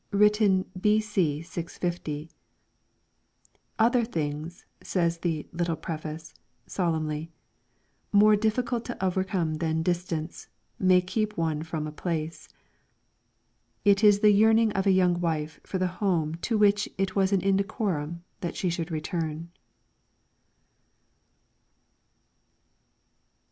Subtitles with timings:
[0.11, 1.41] LYRICS FROM THE CHINESE VIII Written b.c.
[1.43, 2.29] 650.'
[3.85, 6.33] Other things,' says the' Little Preface'
[6.65, 7.29] solemnly,'
[8.21, 10.47] more difficult to overcome than Distance,
[10.79, 12.49] may keep one from a Place.'
[13.85, 17.31] It is the yearning of a young wife for the home to which it was
[17.31, 19.51] an indecorum that she should return.